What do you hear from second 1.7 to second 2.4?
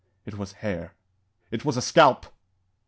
a scalp!